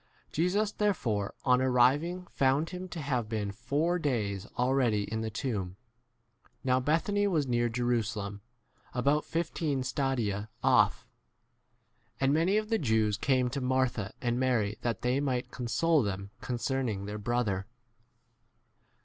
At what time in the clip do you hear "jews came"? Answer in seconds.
12.79-13.47